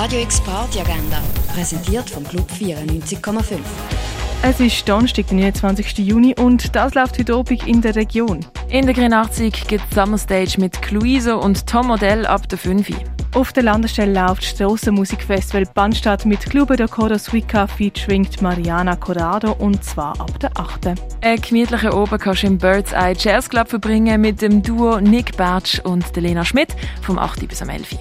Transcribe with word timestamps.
Radio 0.00 0.20
X 0.20 0.40
Party 0.42 0.78
Agenda, 0.78 1.20
präsentiert 1.52 2.08
vom 2.08 2.22
Club 2.22 2.48
94,5. 2.52 3.58
Es 4.42 4.60
ist 4.60 4.88
Donnerstag, 4.88 5.26
der 5.26 5.38
29. 5.38 5.98
Juni 5.98 6.36
und 6.38 6.76
das 6.76 6.94
läuft 6.94 7.18
heute 7.18 7.34
Abend 7.34 7.66
in 7.66 7.82
der 7.82 7.96
Region. 7.96 8.38
In 8.68 8.86
der 8.86 8.94
Grenachzig 8.94 9.66
gibt 9.66 9.82
es 9.90 9.96
Summerstage 9.96 10.60
mit 10.60 10.80
Cluiso 10.82 11.40
und 11.40 11.66
Tom 11.66 11.88
Modell 11.88 12.26
ab 12.26 12.48
der 12.48 12.58
5. 12.58 12.92
Auf 13.34 13.52
der 13.52 13.64
Landestelle 13.64 14.12
läuft 14.12 14.42
das 14.42 14.50
Strassenmusikfestival 14.50 15.64
Bandstadt 15.74 16.24
mit 16.26 16.48
Clube 16.48 16.76
Dakota 16.76 17.18
Suica 17.18 17.66
featuring 17.66 18.28
Mariana 18.40 18.94
Corrado 18.94 19.50
und 19.54 19.82
zwar 19.82 20.20
ab 20.20 20.38
der 20.38 20.56
8. 20.56 20.94
Einen 21.22 21.42
gemütlichen 21.42 21.90
Oben 21.90 22.18
kannst 22.20 22.44
du 22.44 22.46
im 22.46 22.58
Bird's 22.58 22.92
Eye 22.92 23.16
Jazz 23.18 23.48
Club 23.48 23.68
verbringen 23.68 24.20
mit 24.20 24.42
dem 24.42 24.62
Duo 24.62 25.00
Nick 25.00 25.36
Batsch 25.36 25.80
und 25.80 26.14
Lena 26.14 26.44
Schmidt 26.44 26.76
vom 27.02 27.18
8. 27.18 27.48
bis 27.48 27.62
am 27.62 27.70
11. 27.70 27.98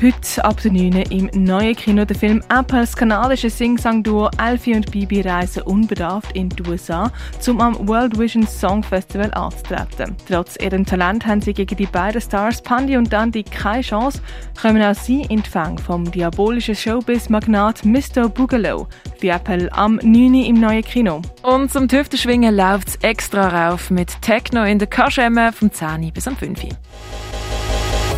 Heute 0.00 0.44
ab 0.44 0.60
der 0.62 0.70
9. 0.70 0.92
im 1.10 1.28
neuen 1.32 1.74
Kino 1.74 2.04
der 2.04 2.16
Film 2.16 2.40
Apples 2.50 2.94
kanadische 2.94 3.50
Sing-Sang-Duo 3.50 4.30
Alfie 4.36 4.76
und 4.76 4.92
Bibi 4.92 5.22
reisen 5.22 5.62
unbedarft 5.62 6.36
in 6.36 6.50
die 6.50 6.62
USA, 6.68 7.10
um 7.48 7.60
am 7.60 7.88
World 7.88 8.16
Vision 8.16 8.46
Song 8.46 8.84
Festival 8.84 9.34
anzutreten. 9.34 10.14
Trotz 10.28 10.54
ihrem 10.60 10.86
Talent 10.86 11.26
haben 11.26 11.40
sie 11.40 11.52
gegen 11.52 11.76
die 11.76 11.86
beiden 11.86 12.20
Stars 12.20 12.62
Pandy 12.62 12.96
und 12.96 13.12
Dandy 13.12 13.42
keine 13.42 13.82
Chance, 13.82 14.22
kommen 14.62 14.80
auch 14.80 14.94
sie 14.94 15.22
in 15.22 15.42
die 15.42 15.50
Fang 15.50 15.76
vom 15.78 16.08
diabolischen 16.08 16.76
Showbiz-Magnat 16.76 17.84
Mr. 17.84 18.28
Boogaloo. 18.28 18.86
Die 19.20 19.30
Apple 19.30 19.68
am 19.72 19.96
9. 19.96 20.44
im 20.44 20.60
neuen 20.60 20.84
Kino. 20.84 21.22
Und 21.42 21.72
zum 21.72 21.88
Tüfteschwingen 21.88 22.54
läuft 22.54 22.86
es 22.86 22.96
extra 23.02 23.70
rauf 23.70 23.90
mit 23.90 24.22
Techno 24.22 24.62
in 24.62 24.78
der 24.78 24.86
Kaschemme 24.86 25.52
vom 25.52 25.72
10. 25.72 26.12
bis 26.12 26.28
am 26.28 26.36
5. 26.36 26.68